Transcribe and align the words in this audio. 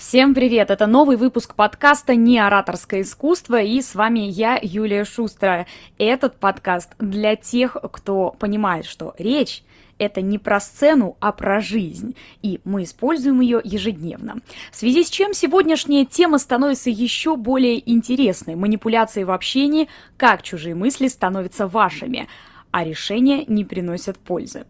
Всем 0.00 0.34
привет! 0.34 0.70
Это 0.70 0.86
новый 0.86 1.18
выпуск 1.18 1.54
подкаста 1.54 2.14
«Не 2.14 2.38
ораторское 2.38 3.02
искусство» 3.02 3.60
и 3.60 3.82
с 3.82 3.94
вами 3.94 4.20
я, 4.20 4.58
Юлия 4.60 5.04
Шустрая. 5.04 5.66
Этот 5.98 6.36
подкаст 6.36 6.94
для 6.98 7.36
тех, 7.36 7.76
кто 7.92 8.30
понимает, 8.38 8.86
что 8.86 9.14
речь 9.18 9.62
это 9.98 10.22
не 10.22 10.38
про 10.38 10.58
сцену, 10.58 11.18
а 11.20 11.32
про 11.32 11.60
жизнь, 11.60 12.16
и 12.40 12.60
мы 12.64 12.84
используем 12.84 13.42
ее 13.42 13.60
ежедневно. 13.62 14.38
В 14.72 14.76
связи 14.76 15.04
с 15.04 15.10
чем 15.10 15.34
сегодняшняя 15.34 16.06
тема 16.06 16.38
становится 16.38 16.88
еще 16.88 17.36
более 17.36 17.78
интересной. 17.92 18.54
Манипуляции 18.54 19.22
в 19.22 19.30
общении, 19.30 19.90
как 20.16 20.42
чужие 20.42 20.74
мысли 20.74 21.08
становятся 21.08 21.66
вашими 21.66 22.26
а 22.70 22.84
решения 22.84 23.44
не 23.46 23.64
приносят 23.64 24.18
пользы. 24.18 24.64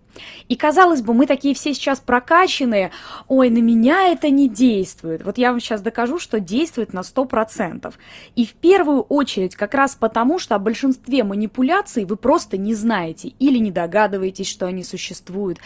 И 0.49 0.57
казалось 0.57 1.03
бы, 1.03 1.15
мы 1.15 1.27
такие 1.27 1.55
все 1.55 1.73
сейчас 1.75 2.01
прокачанные, 2.01 2.91
ой, 3.29 3.51
на 3.51 3.59
меня 3.59 4.09
это 4.09 4.31
не 4.31 4.49
действует. 4.49 5.25
Вот 5.25 5.39
я 5.39 5.51
вам 5.51 5.61
сейчас 5.61 5.83
докажу, 5.83 6.19
что 6.19 6.41
действует 6.41 6.93
на 6.93 7.01
100%. 7.01 7.93
И 8.37 8.47
в 8.47 8.55
первую 8.55 9.03
очередь 9.03 9.55
как 9.55 9.75
раз 9.75 9.95
потому, 9.95 10.39
что 10.39 10.55
о 10.55 10.59
большинстве 10.59 11.25
манипуляций 11.25 12.05
вы 12.05 12.17
просто 12.17 12.57
не 12.57 12.75
знаете 12.75 13.29
или 13.39 13.59
не 13.59 13.71
догадываетесь, 13.71 14.49
что 14.49 14.67
они 14.67 14.83
существуют. 14.83 15.59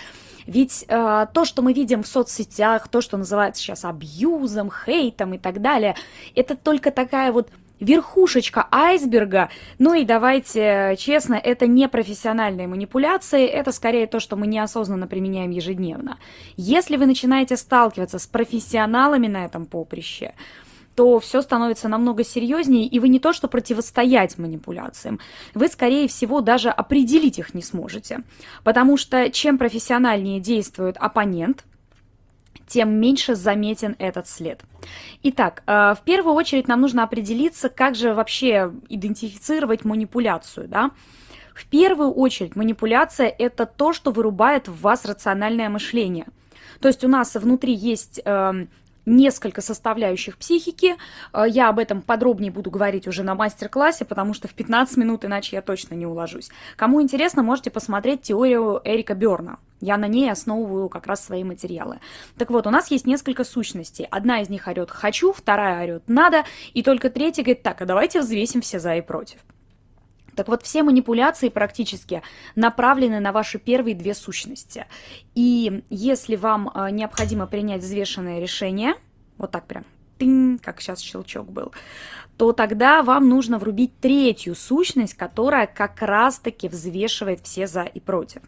Ведь 0.46 0.84
э, 0.88 1.26
то, 1.32 1.44
что 1.44 1.62
мы 1.62 1.72
видим 1.72 2.02
в 2.02 2.06
соцсетях, 2.06 2.88
то, 2.88 3.00
что 3.00 3.16
называется 3.16 3.62
сейчас 3.62 3.84
абьюзом, 3.84 4.70
хейтом 4.70 5.34
и 5.34 5.38
так 5.38 5.62
далее, 5.62 5.96
это 6.34 6.54
только 6.54 6.90
такая 6.90 7.32
вот 7.32 7.48
верхушечка 7.84 8.66
айсберга. 8.72 9.50
Ну 9.78 9.94
и 9.94 10.04
давайте 10.04 10.96
честно, 10.98 11.34
это 11.34 11.66
не 11.66 11.88
профессиональные 11.88 12.66
манипуляции, 12.66 13.46
это 13.46 13.72
скорее 13.72 14.06
то, 14.06 14.18
что 14.20 14.36
мы 14.36 14.46
неосознанно 14.46 15.06
применяем 15.06 15.50
ежедневно. 15.50 16.18
Если 16.56 16.96
вы 16.96 17.06
начинаете 17.06 17.56
сталкиваться 17.56 18.18
с 18.18 18.26
профессионалами 18.26 19.26
на 19.26 19.44
этом 19.44 19.66
поприще, 19.66 20.34
то 20.94 21.18
все 21.18 21.42
становится 21.42 21.88
намного 21.88 22.24
серьезнее, 22.24 22.86
и 22.86 22.98
вы 23.00 23.08
не 23.08 23.18
то 23.18 23.32
что 23.32 23.48
противостоять 23.48 24.38
манипуляциям, 24.38 25.18
вы, 25.52 25.68
скорее 25.68 26.08
всего, 26.08 26.40
даже 26.40 26.70
определить 26.70 27.38
их 27.38 27.52
не 27.54 27.62
сможете. 27.62 28.20
Потому 28.62 28.96
что 28.96 29.30
чем 29.30 29.58
профессиональнее 29.58 30.40
действует 30.40 30.96
оппонент, 30.96 31.64
тем 32.66 32.98
меньше 33.00 33.34
заметен 33.34 33.96
этот 33.98 34.28
след. 34.28 34.62
Итак, 35.22 35.62
э, 35.66 35.94
в 35.94 36.02
первую 36.04 36.34
очередь 36.34 36.68
нам 36.68 36.80
нужно 36.80 37.02
определиться, 37.02 37.68
как 37.68 37.94
же 37.94 38.14
вообще 38.14 38.72
идентифицировать 38.88 39.84
манипуляцию, 39.84 40.68
да? 40.68 40.90
В 41.54 41.66
первую 41.66 42.10
очередь 42.10 42.56
манипуляция– 42.56 43.28
это 43.38 43.64
то, 43.64 43.92
что 43.92 44.10
вырубает 44.10 44.68
в 44.68 44.80
вас 44.80 45.04
рациональное 45.04 45.68
мышление. 45.68 46.26
То 46.80 46.88
есть 46.88 47.04
у 47.04 47.08
нас 47.08 47.34
внутри 47.36 47.72
есть 47.72 48.20
эм, 48.24 48.68
несколько 49.06 49.60
составляющих 49.60 50.36
психики. 50.36 50.96
Э, 51.32 51.44
я 51.48 51.68
об 51.68 51.78
этом 51.78 52.02
подробнее 52.02 52.50
буду 52.50 52.70
говорить 52.70 53.06
уже 53.06 53.22
на 53.22 53.34
мастер-классе, 53.34 54.04
потому 54.04 54.34
что 54.34 54.48
в 54.48 54.54
15 54.54 54.96
минут 54.96 55.24
иначе 55.24 55.56
я 55.56 55.62
точно 55.62 55.94
не 55.94 56.06
уложусь. 56.06 56.50
Кому 56.76 57.02
интересно, 57.02 57.42
можете 57.42 57.70
посмотреть 57.70 58.22
теорию 58.22 58.80
Эрика 58.84 59.14
Берна. 59.14 59.58
Я 59.80 59.98
на 59.98 60.08
ней 60.08 60.30
основываю 60.30 60.88
как 60.88 61.06
раз 61.06 61.24
свои 61.24 61.44
материалы. 61.44 62.00
Так 62.38 62.50
вот, 62.50 62.66
у 62.66 62.70
нас 62.70 62.90
есть 62.90 63.06
несколько 63.06 63.44
сущностей. 63.44 64.06
Одна 64.10 64.40
из 64.40 64.48
них 64.48 64.66
орет 64.66 64.90
«хочу», 64.90 65.32
вторая 65.32 65.84
орет 65.84 66.04
«надо», 66.06 66.44
и 66.72 66.82
только 66.82 67.10
третья 67.10 67.42
говорит 67.42 67.62
«так, 67.62 67.82
а 67.82 67.86
давайте 67.86 68.20
взвесим 68.20 68.62
все 68.62 68.78
за 68.78 68.96
и 68.96 69.02
против». 69.02 69.38
Так 70.34 70.48
вот, 70.48 70.62
все 70.62 70.82
манипуляции 70.82 71.48
практически 71.48 72.22
направлены 72.54 73.20
на 73.20 73.32
ваши 73.32 73.58
первые 73.58 73.94
две 73.94 74.14
сущности. 74.14 74.86
И 75.34 75.82
если 75.90 76.36
вам 76.36 76.70
э, 76.74 76.90
необходимо 76.90 77.46
принять 77.46 77.82
взвешенное 77.82 78.40
решение, 78.40 78.94
вот 79.38 79.50
так 79.50 79.66
прям, 79.66 79.84
тынь, 80.18 80.58
как 80.58 80.80
сейчас 80.80 81.00
щелчок 81.00 81.50
был, 81.50 81.72
то 82.36 82.52
тогда 82.52 83.02
вам 83.02 83.28
нужно 83.28 83.58
врубить 83.58 83.98
третью 84.00 84.54
сущность, 84.54 85.14
которая 85.14 85.66
как 85.66 86.02
раз-таки 86.02 86.68
взвешивает 86.68 87.40
все 87.40 87.66
за 87.66 87.82
и 87.82 88.00
против. 88.00 88.42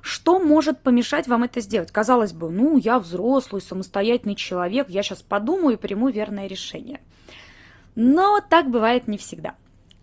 Что 0.00 0.38
может 0.38 0.80
помешать 0.80 1.26
вам 1.28 1.42
это 1.42 1.60
сделать? 1.60 1.90
Казалось 1.90 2.32
бы, 2.32 2.50
ну, 2.50 2.78
я 2.78 2.98
взрослый, 2.98 3.60
самостоятельный 3.60 4.36
человек, 4.36 4.88
я 4.88 5.02
сейчас 5.02 5.22
подумаю 5.22 5.76
и 5.76 5.80
приму 5.80 6.08
верное 6.08 6.46
решение. 6.46 7.00
Но 7.94 8.40
так 8.40 8.70
бывает 8.70 9.08
не 9.08 9.18
всегда. 9.18 9.54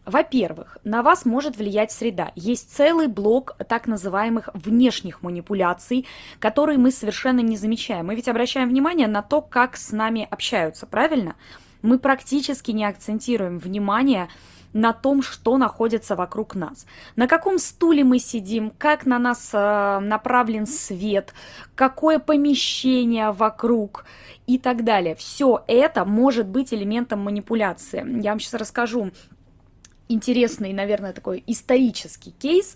Во-первых, 0.06 0.78
на 0.84 1.02
вас 1.02 1.26
может 1.26 1.58
влиять 1.58 1.92
среда. 1.92 2.32
Есть 2.36 2.76
целый 2.76 3.08
блок 3.08 3.56
так 3.68 3.88
называемых 3.88 4.50
внешних 4.54 5.24
манипуляций, 5.24 6.06
которые 6.40 6.78
мы 6.78 6.92
совершенно 6.92 7.40
не 7.40 7.58
замечаем. 7.58 8.08
Мы 8.08 8.16
ведь 8.16 8.28
обращаем 8.28 8.70
внимание 8.70 9.08
на 9.08 9.24
то, 9.24 9.42
как 9.42 9.76
с 9.78 9.92
нами 9.92 10.28
общаются, 10.30 10.86
правильно? 10.86 11.36
Мы 11.82 11.98
практически 11.98 12.72
не 12.72 12.86
акцентируем 12.86 13.58
внимание 13.58 14.28
на 14.74 14.92
том, 14.92 15.24
что 15.24 15.58
находится 15.58 16.16
вокруг 16.16 16.54
нас. 16.54 16.86
На 17.16 17.28
каком 17.28 17.58
стуле 17.60 18.04
мы 18.04 18.20
сидим, 18.20 18.72
как 18.78 19.06
на 19.06 19.18
нас 19.18 19.52
э, 19.54 20.00
направлен 20.00 20.68
свет, 20.68 21.34
какое 21.76 22.20
помещение 22.20 23.32
вокруг 23.32 24.06
и 24.48 24.60
так 24.60 24.84
далее. 24.84 25.16
Все 25.16 25.64
это 25.68 26.04
может 26.04 26.48
быть 26.48 26.74
элементом 26.74 27.22
манипуляции. 27.22 28.06
Я 28.22 28.32
вам 28.32 28.40
сейчас 28.42 28.56
расскажу 28.56 29.12
интересный, 30.08 30.74
наверное, 30.74 31.14
такой 31.14 31.44
исторический 31.48 32.32
кейс. 32.32 32.76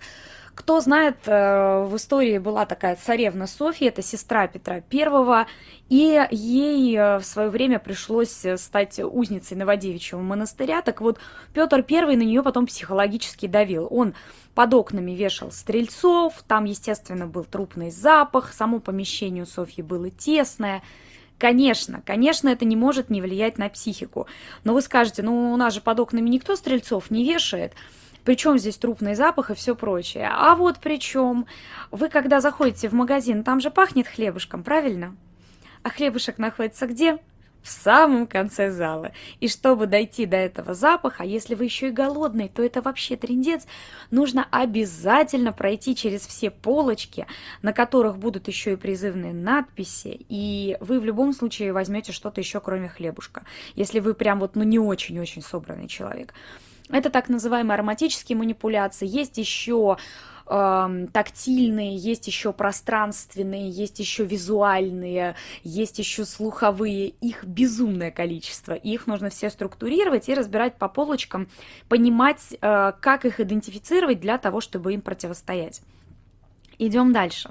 Кто 0.55 0.81
знает, 0.81 1.15
э, 1.25 1.85
в 1.85 1.95
истории 1.95 2.37
была 2.37 2.65
такая 2.65 2.97
царевна 2.97 3.47
Софья, 3.47 3.87
это 3.87 4.01
сестра 4.01 4.47
Петра 4.47 4.83
I, 4.91 5.45
и 5.87 6.27
ей 6.31 6.97
э, 6.97 7.19
в 7.19 7.23
свое 7.23 7.49
время 7.49 7.79
пришлось 7.79 8.45
стать 8.57 8.99
узницей 8.99 9.55
Новодевичьего 9.55 10.19
монастыря. 10.19 10.81
Так 10.81 10.99
вот, 10.99 11.17
Петр 11.53 11.85
I 11.89 12.15
на 12.17 12.23
нее 12.23 12.43
потом 12.43 12.65
психологически 12.65 13.45
давил. 13.45 13.87
Он 13.89 14.13
под 14.53 14.73
окнами 14.73 15.11
вешал 15.11 15.51
стрельцов, 15.51 16.43
там, 16.45 16.65
естественно, 16.65 17.25
был 17.25 17.45
трупный 17.45 17.89
запах, 17.89 18.51
само 18.51 18.79
помещение 18.79 19.43
у 19.43 19.47
Софьи 19.47 19.81
было 19.81 20.09
тесное– 20.09 20.83
Конечно, 21.39 22.03
конечно, 22.05 22.49
это 22.49 22.65
не 22.65 22.75
может 22.75 23.09
не 23.09 23.21
влиять 23.21 23.57
на 23.57 23.69
психику. 23.69 24.27
Но 24.65 24.73
вы 24.73 24.81
скажете, 24.81 25.23
ну 25.23 25.53
у 25.53 25.55
нас 25.55 25.73
же 25.73 25.79
под 25.79 26.01
окнами 26.01 26.27
никто 26.27 26.57
стрельцов 26.57 27.09
не 27.09 27.23
вешает. 27.23 27.73
Причем 28.25 28.57
здесь 28.57 28.77
трупный 28.77 29.15
запах 29.15 29.49
и 29.49 29.55
все 29.55 29.73
прочее. 29.73 30.29
А 30.29 30.53
вот 30.55 30.79
причем, 30.81 31.45
вы 31.91 32.09
когда 32.09 32.41
заходите 32.41 32.89
в 32.89 32.93
магазин, 32.93 33.45
там 33.45 33.61
же 33.61 33.71
пахнет 33.71 34.05
хлебушком, 34.07 34.63
правильно? 34.63 35.15
А 35.81 35.89
хлебушек 35.89 36.39
находится 36.39 36.85
где? 36.87 37.19
В 37.61 37.69
самом 37.69 38.27
конце 38.27 38.71
зала. 38.71 39.11
И 39.39 39.47
чтобы 39.47 39.87
дойти 39.87 40.25
до 40.25 40.37
этого 40.37 40.73
запаха, 40.73 41.23
если 41.23 41.55
вы 41.55 41.65
еще 41.65 41.89
и 41.89 41.91
голодный, 41.91 42.49
то 42.49 42.63
это 42.63 42.81
вообще 42.81 43.15
трендец, 43.15 43.65
нужно 44.11 44.47
обязательно 44.51 45.51
пройти 45.51 45.95
через 45.95 46.25
все 46.25 46.49
полочки, 46.49 47.27
на 47.61 47.73
которых 47.73 48.17
будут 48.17 48.47
еще 48.47 48.73
и 48.73 48.77
призывные 48.77 49.33
надписи, 49.33 50.25
и 50.29 50.77
вы 50.79 50.99
в 50.99 51.05
любом 51.05 51.33
случае 51.33 51.73
возьмете 51.73 52.11
что-то 52.11 52.41
еще, 52.41 52.59
кроме 52.59 52.89
хлебушка, 52.89 53.43
если 53.75 53.99
вы 53.99 54.13
прям 54.13 54.39
вот, 54.39 54.55
ну, 54.55 54.63
не 54.63 54.79
очень-очень 54.79 55.41
собранный 55.41 55.87
человек. 55.87 56.33
Это 56.91 57.11
так 57.11 57.29
называемые 57.29 57.75
ароматические 57.75 58.35
манипуляции. 58.37 59.07
Есть 59.07 59.37
еще 59.37 59.97
э, 60.49 61.07
тактильные, 61.13 61.95
есть 61.95 62.27
еще 62.27 62.51
пространственные, 62.51 63.69
есть 63.69 63.99
еще 63.99 64.25
визуальные, 64.25 65.35
есть 65.63 65.99
еще 65.99 66.25
слуховые. 66.25 67.09
Их 67.21 67.43
безумное 67.43 68.11
количество. 68.11 68.73
их 68.73 69.07
нужно 69.07 69.29
все 69.29 69.49
структурировать 69.49 70.29
и 70.29 70.33
разбирать 70.33 70.77
по 70.77 70.87
полочкам, 70.87 71.47
понимать, 71.87 72.57
э, 72.61 72.91
как 72.99 73.25
их 73.25 73.39
идентифицировать 73.39 74.19
для 74.19 74.37
того, 74.37 74.61
чтобы 74.61 74.93
им 74.93 75.01
противостоять. 75.01 75.81
Идем 76.77 77.13
дальше. 77.13 77.49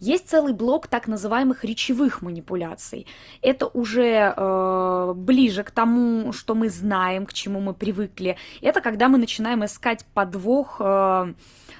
Есть 0.00 0.28
целый 0.28 0.52
блок 0.52 0.86
так 0.86 1.06
называемых 1.06 1.64
речевых 1.64 2.20
манипуляций. 2.20 3.06
Это 3.42 3.66
уже 3.66 4.34
э, 4.36 5.12
ближе 5.16 5.62
к 5.62 5.70
тому, 5.70 6.32
что 6.32 6.54
мы 6.54 6.68
знаем, 6.68 7.26
к 7.26 7.32
чему 7.32 7.60
мы 7.60 7.74
привыкли. 7.74 8.36
Это 8.60 8.80
когда 8.80 9.08
мы 9.08 9.18
начинаем 9.18 9.64
искать 9.64 10.04
подвох. 10.12 10.76
Э, 10.80 11.32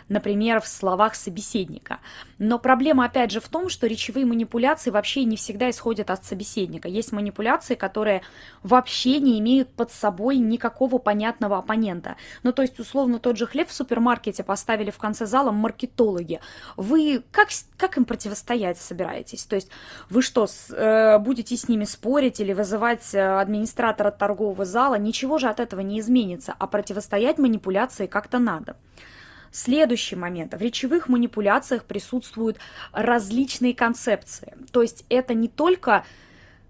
например, 0.08 0.60
в 0.60 0.68
словах 0.68 1.14
собеседника. 1.14 1.98
Но 2.38 2.58
проблема, 2.58 3.04
опять 3.04 3.30
же, 3.30 3.40
в 3.40 3.48
том, 3.48 3.68
что 3.68 3.86
речевые 3.86 4.26
манипуляции 4.26 4.90
вообще 4.90 5.24
не 5.24 5.36
всегда 5.36 5.70
исходят 5.70 6.10
от 6.10 6.24
собеседника. 6.24 6.88
Есть 6.88 7.12
манипуляции, 7.12 7.74
которые 7.74 8.22
вообще 8.62 9.18
не 9.20 9.38
имеют 9.38 9.68
под 9.70 9.92
собой 9.92 10.36
никакого 10.36 10.98
понятного 10.98 11.58
оппонента. 11.58 12.16
Ну, 12.42 12.52
то 12.52 12.62
есть, 12.62 12.78
условно, 12.78 13.18
тот 13.18 13.36
же 13.36 13.46
хлеб 13.46 13.68
в 13.68 13.72
супермаркете 13.72 14.42
поставили 14.42 14.90
в 14.90 14.98
конце 14.98 15.26
зала 15.26 15.52
маркетологи. 15.52 16.40
Вы 16.76 17.22
как, 17.30 17.48
как 17.76 17.96
им 17.96 18.04
противостоять 18.04 18.78
собираетесь? 18.78 19.44
То 19.44 19.56
есть, 19.56 19.70
вы 20.10 20.22
что, 20.22 20.46
с, 20.46 20.70
э, 20.70 21.18
будете 21.18 21.56
с 21.56 21.68
ними 21.68 21.84
спорить 21.84 22.40
или 22.40 22.52
вызывать 22.52 23.14
э, 23.14 23.40
администратора 23.40 24.10
торгового 24.10 24.64
зала? 24.64 24.96
Ничего 24.96 25.38
же 25.38 25.48
от 25.48 25.60
этого 25.60 25.80
не 25.80 26.00
изменится, 26.00 26.54
а 26.58 26.66
противостоять 26.66 27.38
манипуляции 27.38 28.06
как-то 28.06 28.38
надо. 28.38 28.76
Следующий 29.54 30.16
момент. 30.16 30.52
В 30.52 30.60
речевых 30.60 31.08
манипуляциях 31.08 31.84
присутствуют 31.84 32.58
различные 32.90 33.72
концепции. 33.72 34.52
То 34.72 34.82
есть 34.82 35.04
это 35.08 35.32
не 35.32 35.46
только 35.46 36.04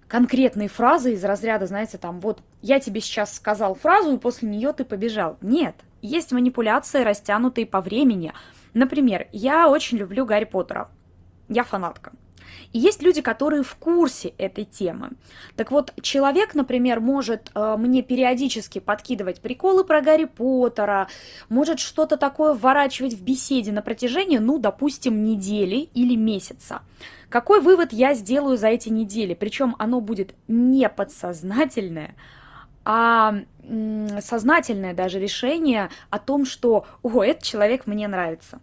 конкретные 0.07 0.69
фразы 0.69 1.15
из 1.15 1.25
разряда, 1.25 1.67
знаете, 1.67 1.97
там, 1.97 2.21
вот 2.21 2.43
я 2.61 2.81
тебе 2.81 3.01
сейчас 3.01 3.35
сказал 3.35 3.75
фразу, 3.75 4.15
и 4.15 4.19
после 4.19 4.51
нее 4.51 4.75
ты 4.75 4.85
побежал. 4.85 5.39
Нет, 5.41 5.77
есть 6.03 6.33
манипуляции, 6.33 7.03
растянутые 7.03 7.65
по 7.65 7.81
времени. 7.81 8.35
Например, 8.75 9.29
я 9.33 9.71
очень 9.71 9.97
люблю 9.97 10.27
Гарри 10.27 10.45
Поттера. 10.45 10.91
Я 11.49 11.65
фанатка. 11.65 12.13
И 12.73 12.79
есть 12.79 13.03
люди, 13.03 13.21
которые 13.21 13.63
в 13.63 13.75
курсе 13.77 14.35
этой 14.39 14.65
темы. 14.65 15.11
Так 15.57 15.71
вот, 15.71 15.93
человек, 16.03 16.55
например, 16.55 17.01
может 17.01 17.51
э, 17.55 17.77
мне 17.79 18.03
периодически 18.03 18.79
подкидывать 18.79 19.41
приколы 19.41 19.85
про 19.85 20.01
Гарри 20.01 20.25
Поттера, 20.25 21.09
может 21.49 21.79
что-то 21.79 22.17
такое 22.17 22.55
вворачивать 22.55 23.15
в 23.15 23.23
беседе 23.23 23.73
на 23.73 23.83
протяжении, 23.83 24.39
ну, 24.39 24.59
допустим, 24.59 25.23
недели 25.25 25.89
или 25.95 26.17
месяца. 26.17 26.83
Какой 27.29 27.61
вывод 27.61 27.93
я 27.93 28.15
сделаю 28.15 28.57
за 28.57 28.69
эти 28.69 28.89
недели? 28.89 29.35
Причем 29.35 29.75
оно 29.79 30.01
будет 30.01 30.35
не 30.47 30.89
подсознательное, 30.89 32.15
а 32.85 33.37
сознательное 34.21 34.95
даже 34.95 35.19
решение 35.19 35.89
о 36.11 36.19
том, 36.19 36.45
что, 36.45 36.87
о, 37.03 37.23
этот 37.23 37.43
человек 37.43 37.87
мне 37.87 38.07
нравится. 38.09 38.61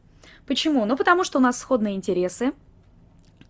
Почему? 0.47 0.85
Ну, 0.85 0.95
потому 0.95 1.23
что 1.23 1.39
у 1.39 1.41
нас 1.41 1.57
сходные 1.57 1.95
интересы, 1.95 2.53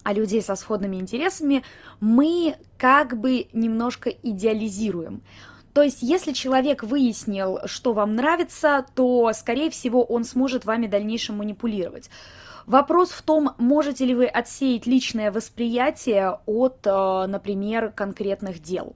а 0.03 0.13
людей 0.13 0.41
со 0.41 0.55
сходными 0.55 0.97
интересами 0.97 1.63
мы 1.99 2.55
как 2.77 3.19
бы 3.19 3.47
немножко 3.53 4.09
идеализируем. 4.09 5.21
То 5.73 5.83
есть, 5.83 6.01
если 6.01 6.33
человек 6.33 6.83
выяснил, 6.83 7.59
что 7.65 7.93
вам 7.93 8.15
нравится, 8.15 8.85
то, 8.93 9.31
скорее 9.33 9.69
всего, 9.69 10.03
он 10.03 10.25
сможет 10.25 10.65
вами 10.65 10.87
в 10.87 10.89
дальнейшем 10.89 11.37
манипулировать. 11.37 12.09
Вопрос 12.65 13.11
в 13.11 13.21
том, 13.21 13.55
можете 13.57 14.05
ли 14.05 14.13
вы 14.13 14.27
отсеять 14.27 14.85
личное 14.85 15.31
восприятие 15.31 16.39
от, 16.45 16.79
э, 16.85 17.25
например, 17.27 17.91
конкретных 17.91 18.61
дел. 18.61 18.95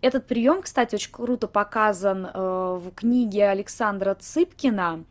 Этот 0.00 0.26
прием, 0.26 0.62
кстати, 0.62 0.94
очень 0.94 1.10
круто 1.10 1.48
показан 1.48 2.26
э, 2.26 2.30
в 2.34 2.92
книге 2.94 3.48
Александра 3.48 4.14
Цыпкина 4.14 5.04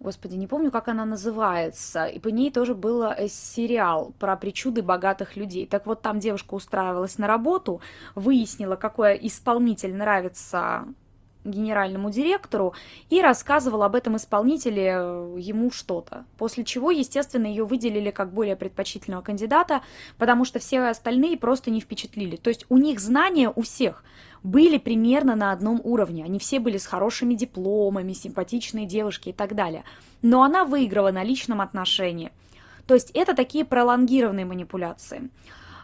Господи, 0.00 0.36
не 0.36 0.46
помню, 0.46 0.70
как 0.70 0.88
она 0.88 1.04
называется. 1.04 2.06
И 2.06 2.20
по 2.20 2.28
ней 2.28 2.52
тоже 2.52 2.74
был 2.74 3.02
э, 3.02 3.28
сериал 3.28 4.12
про 4.20 4.36
причуды 4.36 4.82
богатых 4.82 5.36
людей. 5.36 5.66
Так 5.66 5.86
вот, 5.86 6.02
там 6.02 6.20
девушка 6.20 6.54
устраивалась 6.54 7.18
на 7.18 7.26
работу, 7.26 7.80
выяснила, 8.14 8.76
какой 8.76 9.18
исполнитель 9.26 9.94
нравится 9.94 10.86
генеральному 11.44 12.10
директору 12.10 12.74
и 13.10 13.22
рассказывала 13.22 13.86
об 13.86 13.94
этом 13.96 14.16
исполнителе 14.16 14.92
э, 14.96 15.36
ему 15.38 15.72
что-то. 15.72 16.26
После 16.36 16.62
чего, 16.62 16.92
естественно, 16.92 17.46
ее 17.46 17.64
выделили 17.64 18.12
как 18.12 18.32
более 18.32 18.54
предпочтительного 18.54 19.22
кандидата, 19.22 19.82
потому 20.16 20.44
что 20.44 20.60
все 20.60 20.80
остальные 20.80 21.38
просто 21.38 21.72
не 21.72 21.80
впечатлили. 21.80 22.36
То 22.36 22.50
есть 22.50 22.66
у 22.68 22.76
них 22.76 23.00
знания 23.00 23.52
у 23.54 23.62
всех– 23.62 24.04
были 24.42 24.78
примерно 24.78 25.34
на 25.34 25.52
одном 25.52 25.80
уровне. 25.84 26.24
Они 26.24 26.38
все 26.38 26.60
были 26.60 26.78
с 26.78 26.86
хорошими 26.86 27.34
дипломами, 27.34 28.12
симпатичные 28.12 28.86
девушки 28.86 29.30
и 29.30 29.32
так 29.32 29.54
далее. 29.54 29.84
Но 30.22 30.42
она 30.42 30.64
выиграла 30.64 31.10
на 31.10 31.22
личном 31.22 31.60
отношении. 31.60 32.32
То 32.86 32.94
есть 32.94 33.10
это 33.12 33.34
такие 33.34 33.64
пролонгированные 33.64 34.46
манипуляции. 34.46 35.30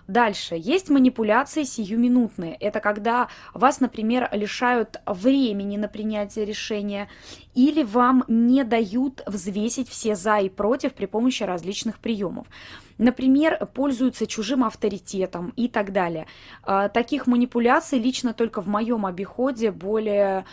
Дальше. 0.06 0.54
Есть 0.58 0.90
манипуляции 0.90 1.62
сиюминутные. 1.62 2.54
Это 2.56 2.80
когда 2.80 3.28
вас, 3.54 3.80
например, 3.80 4.28
лишают 4.32 5.00
времени 5.06 5.78
на 5.78 5.88
принятие 5.88 6.44
решения 6.44 7.08
или 7.54 7.82
вам 7.82 8.24
не 8.28 8.64
дают 8.64 9.22
взвесить 9.26 9.88
все 9.88 10.14
за 10.14 10.38
и 10.40 10.50
против 10.50 10.92
при 10.92 11.06
помощи 11.06 11.42
различных 11.42 12.00
приемов. 12.00 12.46
Например, 12.98 13.66
пользуются 13.72 14.26
чужим 14.26 14.62
авторитетом 14.64 15.54
и 15.56 15.68
так 15.68 15.92
далее. 15.92 16.26
А, 16.62 16.90
таких 16.90 17.26
манипуляций 17.26 17.98
лично 17.98 18.34
только 18.34 18.60
в 18.60 18.68
моем 18.68 19.06
обиходе 19.06 19.70
более, 19.70 20.44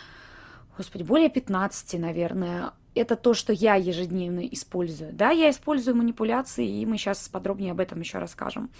господи, 0.78 1.02
более 1.02 1.28
15, 1.28 2.00
наверное 2.00 2.72
это 2.94 3.16
то, 3.16 3.32
что 3.32 3.52
я 3.54 3.74
ежедневно 3.74 4.40
использую. 4.40 5.12
Да, 5.14 5.30
я 5.30 5.50
использую 5.50 5.96
манипуляции, 5.96 6.68
и 6.68 6.84
мы 6.84 6.98
сейчас 6.98 7.26
подробнее 7.28 7.72
об 7.72 7.80
этом 7.80 8.00
еще 8.00 8.18
расскажем 8.18 8.70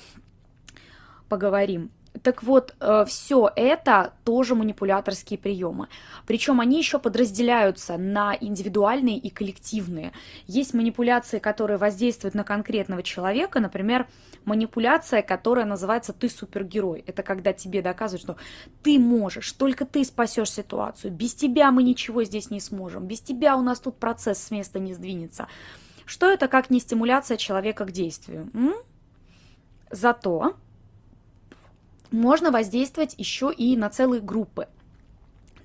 поговорим. 1.32 1.90
Так 2.22 2.42
вот, 2.42 2.74
э, 2.78 3.04
все 3.08 3.50
это 3.56 4.12
тоже 4.22 4.54
манипуляторские 4.54 5.38
приемы. 5.38 5.88
Причем 6.26 6.60
они 6.60 6.76
еще 6.76 6.98
подразделяются 6.98 7.96
на 7.96 8.36
индивидуальные 8.38 9.16
и 9.16 9.30
коллективные. 9.30 10.12
Есть 10.46 10.74
манипуляции, 10.74 11.38
которые 11.38 11.78
воздействуют 11.78 12.34
на 12.34 12.44
конкретного 12.44 13.02
человека, 13.02 13.60
например, 13.60 14.06
манипуляция, 14.44 15.22
которая 15.22 15.64
называется 15.64 16.12
«ты 16.12 16.28
супергерой». 16.28 17.02
Это 17.06 17.22
когда 17.22 17.54
тебе 17.54 17.80
доказывают, 17.80 18.22
что 18.22 18.36
ты 18.82 18.98
можешь, 18.98 19.50
только 19.52 19.86
ты 19.86 20.04
спасешь 20.04 20.52
ситуацию, 20.52 21.14
без 21.14 21.34
тебя 21.34 21.70
мы 21.70 21.82
ничего 21.82 22.24
здесь 22.24 22.50
не 22.50 22.60
сможем, 22.60 23.06
без 23.06 23.22
тебя 23.22 23.56
у 23.56 23.62
нас 23.62 23.80
тут 23.80 23.96
процесс 23.96 24.38
с 24.38 24.50
места 24.50 24.78
не 24.80 24.92
сдвинется. 24.92 25.46
Что 26.04 26.30
это 26.30 26.48
как 26.48 26.68
не 26.68 26.78
стимуляция 26.78 27.38
человека 27.38 27.86
к 27.86 27.90
действию? 27.90 28.50
М? 28.52 28.74
Зато 29.90 30.56
можно 32.12 32.50
воздействовать 32.50 33.14
еще 33.18 33.52
и 33.52 33.76
на 33.76 33.90
целые 33.90 34.20
группы. 34.20 34.68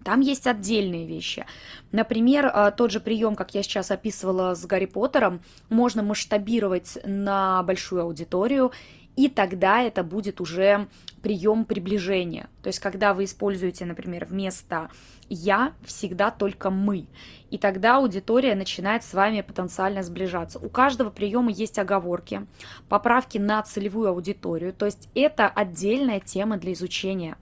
Там 0.03 0.21
есть 0.21 0.47
отдельные 0.47 1.05
вещи. 1.05 1.45
Например, 1.91 2.45
э, 2.45 2.71
тот 2.75 2.91
же 2.91 3.01
прием, 3.01 3.35
как 3.35 3.53
я 3.53 3.61
сейчас 3.61 3.91
описывала 3.91 4.55
с 4.55 4.65
Гарри 4.65 4.85
Поттером, 4.85 5.41
можно 5.69 6.01
масштабировать 6.01 6.97
на 7.03 7.61
большую 7.63 8.03
аудиторию, 8.03 8.71
и 9.17 9.29
тогда 9.29 9.81
это 9.81 10.03
будет 10.03 10.39
уже 10.39 10.87
прием 11.21 11.65
приближения. 11.65 12.47
То 12.61 12.67
есть, 12.67 12.79
когда 12.79 13.13
вы 13.13 13.25
используете, 13.25 13.83
например, 13.83 14.25
вместо 14.25 14.89
я 15.27 15.73
всегда 15.83 16.31
только 16.31 16.69
мы. 16.69 17.07
И 17.49 17.57
тогда 17.57 17.97
аудитория 17.97 18.55
начинает 18.55 19.03
с 19.03 19.13
вами 19.13 19.41
потенциально 19.41 20.03
сближаться. 20.03 20.59
У 20.59 20.69
каждого 20.69 21.09
приема 21.09 21.51
есть 21.51 21.79
оговорки, 21.79 22.45
поправки 22.87 23.39
на 23.39 23.61
целевую 23.63 24.09
аудиторию. 24.09 24.71
То 24.71 24.85
есть 24.85 25.09
это 25.15 25.47
отдельная 25.47 26.19
тема 26.19 26.57
для 26.57 26.73
изучения. 26.73 27.37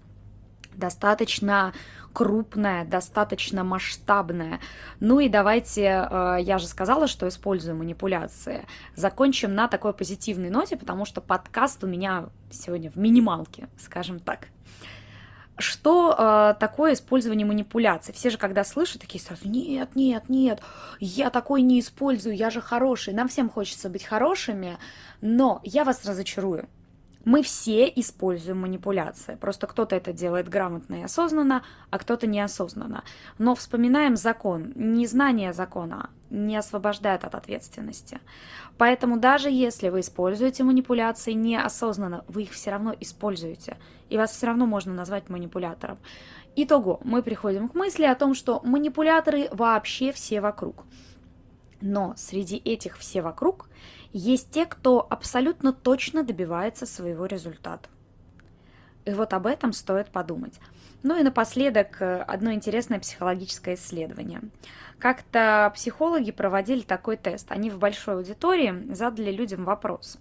Достаточно 0.78 1.74
крупная, 2.14 2.86
достаточно 2.86 3.64
масштабная. 3.64 4.60
Ну 5.00 5.20
и 5.20 5.30
давайте, 5.30 6.08
э, 6.10 6.38
я 6.42 6.58
же 6.58 6.68
сказала, 6.68 7.08
что 7.08 7.28
использую 7.28 7.76
манипуляции. 7.76 8.66
Закончим 8.96 9.54
на 9.54 9.68
такой 9.68 9.94
позитивной 9.94 10.50
ноте, 10.50 10.78
потому 10.78 11.06
что 11.06 11.22
подкаст 11.22 11.84
у 11.84 11.88
меня 11.88 12.30
сегодня 12.50 12.90
в 12.90 12.96
минималке, 12.96 13.68
скажем 13.78 14.20
так. 14.20 14.48
Что 15.58 16.16
э, 16.18 16.60
такое 16.60 16.94
использование 16.94 17.46
манипуляций? 17.46 18.14
Все 18.14 18.30
же, 18.30 18.38
когда 18.38 18.66
слышат, 18.66 19.02
такие 19.02 19.24
сразу, 19.24 19.48
нет, 19.48 19.96
нет, 19.96 20.28
нет, 20.28 20.62
я 21.00 21.30
такой 21.30 21.62
не 21.62 21.80
использую, 21.80 22.36
я 22.36 22.50
же 22.50 22.60
хороший. 22.60 23.14
Нам 23.14 23.30
всем 23.30 23.50
хочется 23.50 23.90
быть 23.90 24.04
хорошими, 24.04 24.78
но 25.22 25.62
я 25.64 25.86
вас 25.86 26.04
разочарую. 26.06 26.68
Мы 27.26 27.42
все 27.42 27.92
используем 27.96 28.62
манипуляции. 28.62 29.36
Просто 29.36 29.68
кто-то 29.68 29.96
это 29.96 30.14
делает 30.14 30.48
грамотно 30.48 30.96
и 30.96 31.04
осознанно, 31.04 31.64
а 31.90 31.98
кто-то 31.98 32.28
неосознанно. 32.28 33.04
Но 33.40 33.56
вспоминаем 33.56 34.16
закон. 34.16 34.72
Незнание 34.76 35.52
закона 35.52 36.12
не 36.30 36.56
освобождает 36.56 37.24
от 37.24 37.34
ответственности. 37.34 38.20
Поэтому 38.78 39.18
даже 39.18 39.50
если 39.50 39.90
вы 39.90 40.02
используете 40.02 40.64
манипуляции 40.64 41.32
неосознанно, 41.32 42.24
вы 42.28 42.44
их 42.44 42.52
все 42.52 42.72
равно 42.72 42.96
используете. 43.00 43.78
И 44.10 44.18
вас 44.18 44.32
все 44.32 44.46
равно 44.48 44.68
можно 44.68 44.94
назвать 44.94 45.30
манипулятором. 45.30 45.98
Итого, 46.56 47.00
мы 47.04 47.24
приходим 47.24 47.68
к 47.70 47.76
мысли 47.76 48.06
о 48.06 48.16
том, 48.16 48.34
что 48.36 48.62
манипуляторы 48.64 49.50
вообще 49.52 50.12
все 50.12 50.42
вокруг. 50.42 50.86
Но 51.86 52.16
среди 52.18 52.58
этих 52.58 52.98
все 52.98 53.22
вокруг 53.22 53.70
есть 54.12 54.50
те, 54.50 54.66
кто 54.66 55.06
абсолютно 55.08 55.72
точно 55.72 56.24
добивается 56.24 56.88
своего 56.88 57.28
результата. 57.28 57.88
И 59.06 59.12
вот 59.12 59.34
об 59.34 59.46
этом 59.46 59.72
стоит 59.72 60.10
подумать. 60.10 60.60
Ну 61.04 61.16
и 61.16 61.22
напоследок 61.22 62.02
э, 62.02 62.24
одно 62.24 62.54
интересное 62.54 63.00
психологическое 63.00 63.76
исследование. 63.76 64.42
Как-то 64.98 65.72
психологи 65.76 66.32
проводили 66.32 66.82
такой 66.82 67.18
тест. 67.18 67.52
Они 67.52 67.70
в 67.70 67.78
большой 67.78 68.16
аудитории 68.16 68.92
задали 68.92 69.30
людям 69.32 69.64
вопрос. 69.64 70.18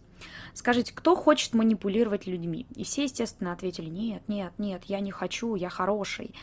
Скажите, 0.53 0.93
кто 0.95 1.17
хочет 1.17 1.55
манипулировать 1.55 2.27
людьми? 2.27 2.67
И 2.77 2.85
все, 2.85 3.05
естественно, 3.05 3.53
ответили, 3.53 3.89
нет, 3.89 4.23
нет, 4.29 4.53
нет, 4.59 4.85
я 4.85 5.01
не 5.01 5.13
хочу, 5.13 5.55
я 5.55 5.71
хороший. 5.71 6.35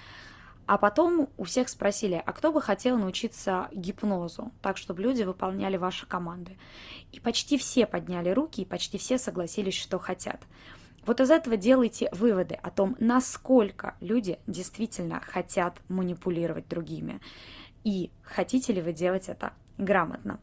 А 0.72 0.78
потом 0.78 1.28
у 1.36 1.44
всех 1.44 1.68
спросили, 1.68 2.24
а 2.26 2.32
кто 2.32 2.54
бы 2.54 2.62
хотел 2.62 2.98
научиться 2.98 3.68
гипнозу, 3.74 4.54
так, 4.62 4.78
чтобы 4.78 5.02
люди 5.02 5.24
выполняли 5.24 5.76
ваши 5.76 6.06
команды. 6.06 6.58
И 7.12 7.20
почти 7.20 7.58
все 7.58 7.86
подняли 7.86 8.30
руки, 8.30 8.62
и 8.62 8.66
почти 8.66 8.98
все 8.98 9.18
согласились, 9.18 9.74
что 9.74 10.00
хотят. 10.00 10.40
Вот 11.06 11.20
из 11.20 11.30
этого 11.30 11.58
делайте 11.58 12.08
выводы 12.14 12.56
о 12.56 12.72
том, 12.72 12.96
насколько 13.02 13.98
люди 14.00 14.40
действительно 14.48 15.20
хотят 15.20 15.76
манипулировать 15.90 16.70
другими. 16.70 17.20
И 17.84 18.10
хотите 18.24 18.72
ли 18.72 18.82
вы 18.82 18.94
делать 18.94 19.28
это 19.28 19.52
грамотно. 19.78 20.40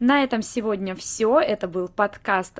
На 0.00 0.24
этом 0.24 0.42
сегодня 0.42 0.96
все. 0.96 1.38
Это 1.38 1.68
был 1.68 1.86
подкаст 1.86 2.58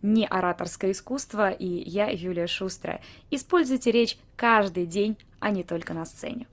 не 0.00 0.28
ораторское 0.28 0.92
искусство 0.92 1.50
и 1.50 1.66
я, 1.66 2.08
Юлия 2.08 2.46
Шустрая. 2.46 3.00
Используйте 3.32 3.90
речь 3.90 4.16
каждый 4.36 4.86
день, 4.86 5.18
а 5.40 5.50
не 5.50 5.64
только 5.64 5.92
на 5.92 6.04
сцене. 6.04 6.46